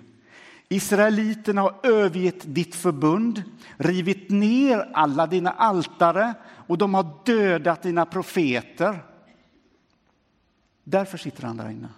Israeliterna 0.72 1.62
har 1.62 1.80
övergett 1.84 2.56
ditt 2.56 2.76
förbund, 2.76 3.44
rivit 3.78 4.30
ner 4.30 4.90
alla 4.94 5.28
dina 5.28 5.52
altare 5.52 6.34
och 6.68 6.78
de 6.78 6.94
har 6.94 7.18
dödat 7.26 7.82
dina 7.82 8.06
profeter. 8.06 9.04
Därför 10.84 11.18
sitter 11.18 11.44
han 11.44 11.58
där 11.58 11.70
inne. 11.70 11.90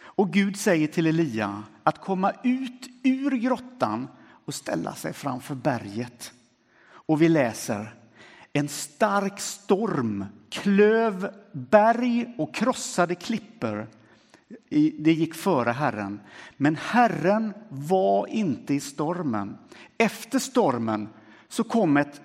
Och 0.00 0.32
Gud 0.32 0.56
säger 0.56 0.86
till 0.86 1.06
Elia 1.06 1.62
att 1.82 2.00
komma 2.00 2.32
ut 2.44 2.88
ur 3.02 3.30
grottan 3.30 4.08
och 4.44 4.54
ställa 4.54 4.94
sig 4.94 5.12
framför 5.12 5.54
berget. 5.54 6.32
Och 6.82 7.22
vi 7.22 7.28
läser 7.28 7.94
en 8.52 8.68
stark 8.68 9.40
storm 9.40 10.24
klöv 10.50 11.34
berg 11.52 12.34
och 12.38 12.54
krossade 12.54 13.14
klippor 13.14 13.88
det 14.98 15.12
gick 15.12 15.34
före 15.34 15.70
Herren. 15.70 16.20
Men 16.56 16.76
Herren 16.76 17.54
var 17.68 18.26
inte 18.26 18.74
i 18.74 18.80
stormen. 18.80 19.58
Efter 19.98 20.38
stormen 20.38 21.08
så 21.48 21.64
kom 21.64 21.96
ett 21.96 22.20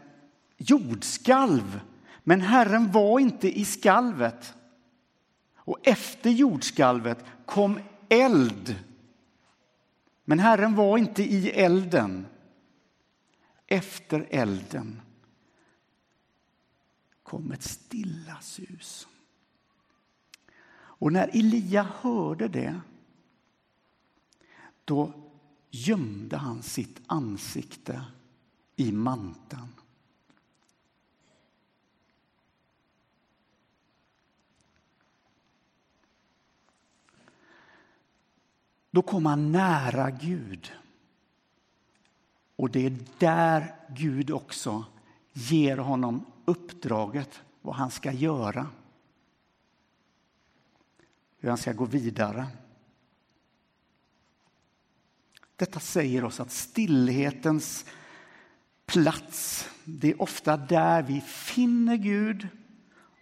jordskalv, 0.58 1.80
men 2.24 2.42
Herren 2.42 2.92
var 2.92 3.20
inte 3.20 3.60
i 3.60 3.66
skalvet. 3.66 4.54
Och 5.56 5.80
efter 5.84 6.30
jordskalvet 6.30 7.26
kom 7.46 7.80
eld. 8.10 8.76
Men 10.26 10.40
Herren 10.40 10.76
var 10.76 10.98
inte 10.98 11.24
i 11.24 11.50
elden. 11.50 12.28
Efter 13.68 14.28
elden 14.30 15.02
kom 17.24 17.52
ett 17.52 17.64
stilla 17.64 18.38
sus. 18.42 19.08
Och 20.98 21.14
när 21.14 21.30
Elia 21.34 21.88
hörde 22.02 22.48
det, 22.48 22.82
då 24.86 25.14
gömde 25.72 26.38
han 26.38 26.62
sitt 26.64 27.02
ansikte 27.08 28.06
i 28.76 28.92
manteln. 28.92 29.68
Då 38.92 39.02
kom 39.02 39.26
han 39.26 39.52
nära 39.52 40.12
Gud. 40.12 40.72
Och 42.56 42.70
det 42.70 42.86
är 42.86 42.98
där 43.18 43.76
Gud 43.90 44.32
också 44.32 44.86
ger 45.34 45.78
honom 45.78 46.26
uppdraget 46.46 47.42
vad 47.62 47.76
han 47.76 47.92
ska 47.92 48.12
göra 48.12 48.68
hur 51.46 51.50
han 51.50 51.58
ska 51.58 51.74
gå 51.74 51.86
vidare. 51.86 52.48
Detta 55.56 55.80
säger 55.80 56.24
oss 56.24 56.40
att 56.40 56.52
stillhetens 56.52 57.86
plats, 58.86 59.70
det 59.84 60.12
är 60.12 60.22
ofta 60.22 60.58
där 60.58 61.04
vi 61.04 61.22
finner 61.22 61.96
Gud 61.98 62.48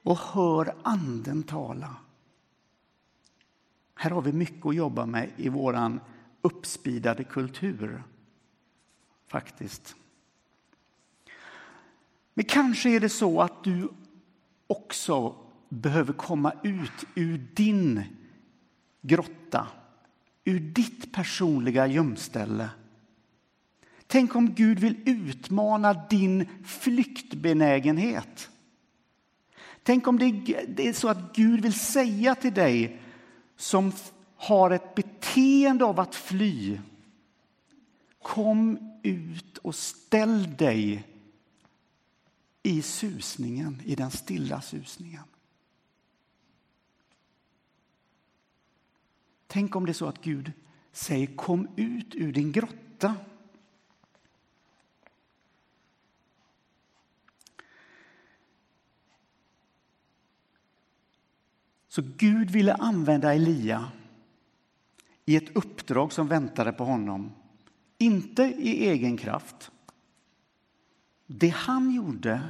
och 0.03 0.17
hör 0.17 0.75
Anden 0.83 1.43
tala. 1.43 1.95
Här 3.95 4.11
har 4.11 4.21
vi 4.21 4.31
mycket 4.31 4.65
att 4.65 4.75
jobba 4.75 5.05
med 5.05 5.31
i 5.37 5.49
vår 5.49 5.99
uppspidade 6.41 7.23
kultur, 7.23 8.03
faktiskt. 9.27 9.95
Men 12.33 12.45
kanske 12.45 12.89
är 12.89 12.99
det 12.99 13.09
så 13.09 13.41
att 13.41 13.63
du 13.63 13.89
också 14.67 15.35
behöver 15.73 16.13
komma 16.13 16.53
ut 16.63 17.05
ur 17.15 17.37
din 17.53 18.03
grotta, 19.01 19.67
ur 20.45 20.59
ditt 20.59 21.11
personliga 21.13 21.87
gömställe. 21.87 22.69
Tänk 24.07 24.35
om 24.35 24.53
Gud 24.53 24.79
vill 24.79 24.97
utmana 25.05 25.93
din 25.93 26.47
flyktbenägenhet. 26.65 28.49
Tänk 29.83 30.07
om 30.07 30.17
det 30.19 30.87
är 30.87 30.93
så 30.93 31.07
att 31.07 31.35
Gud 31.35 31.61
vill 31.61 31.79
säga 31.79 32.35
till 32.35 32.53
dig 32.53 33.01
som 33.55 33.91
har 34.35 34.71
ett 34.71 34.95
beteende 34.95 35.85
av 35.85 35.99
att 35.99 36.15
fly. 36.15 36.79
Kom 38.21 38.93
ut 39.03 39.57
och 39.57 39.75
ställ 39.75 40.55
dig 40.55 41.07
i 42.63 42.81
susningen, 42.81 43.81
i 43.85 43.95
den 43.95 44.11
stilla 44.11 44.61
susningen. 44.61 45.23
Tänk 49.53 49.75
om 49.75 49.85
det 49.85 49.91
är 49.91 49.93
så 49.93 50.05
att 50.05 50.21
Gud 50.21 50.51
säger 50.91 51.27
kom 51.27 51.67
ut 51.75 52.15
ur 52.15 52.33
din 52.33 52.51
grotta. 52.51 53.15
Så 61.87 62.01
Gud 62.17 62.51
ville 62.51 62.73
använda 62.73 63.33
Elia 63.33 63.91
i 65.25 65.35
ett 65.35 65.55
uppdrag 65.55 66.13
som 66.13 66.27
väntade 66.27 66.73
på 66.73 66.85
honom. 66.85 67.31
Inte 67.97 68.43
i 68.43 68.89
egen 68.89 69.17
kraft. 69.17 69.71
Det 71.25 71.49
han 71.49 71.91
gjorde 71.91 72.41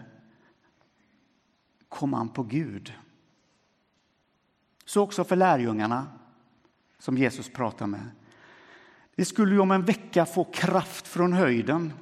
kom 1.89 2.13
han 2.13 2.29
på 2.29 2.43
Gud. 2.43 2.93
Så 4.85 5.01
också 5.01 5.23
för 5.23 5.35
lärjungarna 5.35 6.19
som 7.03 7.17
Jesus 7.17 7.49
pratar 7.49 7.87
med. 7.87 8.09
De 9.15 9.25
skulle 9.25 9.53
ju 9.53 9.59
om 9.59 9.71
en 9.71 9.85
vecka 9.85 10.25
få 10.25 10.43
kraft 10.43 11.07
från 11.07 11.33
höjden 11.33 11.93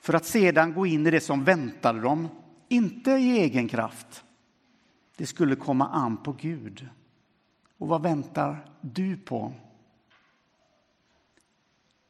för 0.00 0.14
att 0.14 0.26
sedan 0.26 0.74
gå 0.74 0.86
in 0.86 1.06
i 1.06 1.10
det 1.10 1.20
som 1.20 1.44
väntade 1.44 2.00
dem, 2.00 2.28
inte 2.68 3.10
i 3.10 3.38
egen 3.38 3.68
kraft. 3.68 4.24
Det 5.16 5.26
skulle 5.26 5.56
komma 5.56 5.88
an 5.88 6.16
på 6.16 6.32
Gud. 6.32 6.88
Och 7.78 7.88
vad 7.88 8.02
väntar 8.02 8.68
du 8.80 9.16
på? 9.16 9.52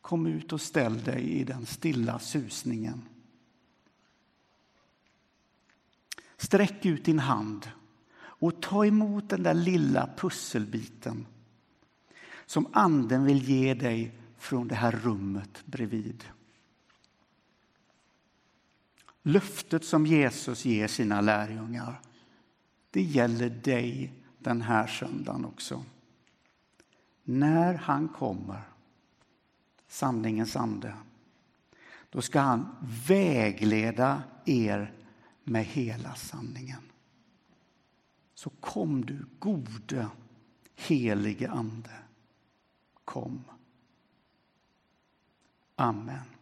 Kom 0.01 0.27
ut 0.27 0.53
och 0.53 0.61
ställ 0.61 1.03
dig 1.03 1.31
i 1.31 1.44
den 1.44 1.66
stilla 1.66 2.18
susningen. 2.18 3.03
Sträck 6.37 6.85
ut 6.87 7.05
din 7.05 7.18
hand 7.18 7.70
och 8.16 8.62
ta 8.62 8.87
emot 8.87 9.29
den 9.29 9.42
där 9.42 9.55
lilla 9.55 10.11
pusselbiten 10.16 11.27
som 12.47 12.67
Anden 12.73 13.25
vill 13.25 13.49
ge 13.49 13.75
dig 13.75 14.19
från 14.39 14.69
det 14.69 14.75
här 14.75 14.93
rummet 14.93 15.63
bredvid. 15.67 16.25
Löftet 19.23 19.85
som 19.85 20.07
Jesus 20.07 20.65
ger 20.65 20.89
sina 20.89 21.21
lärjungar, 21.21 22.01
det 22.91 23.03
gäller 23.03 23.51
dig 23.51 24.13
den 24.39 24.63
här 24.63 24.87
söndagen 24.87 25.45
också. 25.45 25.85
När 27.25 27.75
han 27.75 28.09
kommer, 28.09 28.63
sanningens 29.89 30.57
ande, 30.57 30.95
då 32.11 32.23
ska 32.23 32.41
han 32.41 32.77
vägleda 33.07 34.23
er 34.45 34.93
med 35.45 35.65
hela 35.65 36.15
sanningen. 36.15 36.83
Så 38.35 38.51
kom 38.51 39.07
du, 39.07 39.27
gode, 39.39 40.09
helige 40.75 41.51
Ande. 41.51 42.04
Kom. 43.05 43.45
Amen. 45.77 46.34